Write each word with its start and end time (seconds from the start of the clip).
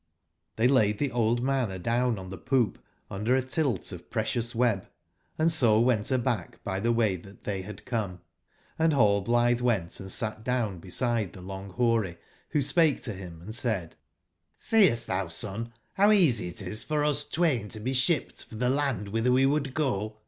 Tbey 0.57 0.67
laid 0.67 0.97
tbe 0.97 1.13
old 1.13 1.43
man 1.43 1.69
adown 1.71 2.17
on 2.17 2.31
tbe 2.31 2.43
poop 2.47 2.79
under 3.11 3.35
a 3.35 3.43
tilt 3.43 3.91
of 3.91 4.09
precious 4.09 4.55
web, 4.55 4.89
and 5.37 5.51
so 5.51 5.79
went 5.79 6.09
aback 6.09 6.59
by 6.63 6.79
tbe 6.81 6.95
way 6.95 7.17
tbat 7.19 7.37
tbey 7.43 7.63
bad 7.67 7.85
come; 7.85 8.19
and 8.79 8.93
Rallblitbe 8.93 9.61
went 9.61 9.91
& 9.91 9.91
sat 10.11 10.43
down 10.43 10.79
beside 10.79 11.33
tbe 11.33 11.45
Long/boary, 11.45 12.17
.wbo 12.51 12.63
spake 12.63 13.03
to 13.03 13.13
bim 13.13 13.43
and 13.43 13.53
said: 13.53 13.95
''Seest 14.57 15.05
tbou, 15.07 15.31
son, 15.31 15.71
bow 15.95 16.11
easy 16.11 16.47
it 16.47 16.63
is 16.63 16.83
for 16.83 17.05
us 17.05 17.23
twain 17.23 17.69
to 17.69 17.79
be 17.79 17.93
shipped 17.93 18.43
for 18.45 18.55
tbe 18.55 18.71
land 18.75 19.09
wbitber 19.11 19.31
we 19.31 19.45
would 19.45 19.75
go? 19.75 20.17